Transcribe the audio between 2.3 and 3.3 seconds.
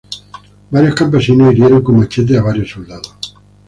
a varios soldados.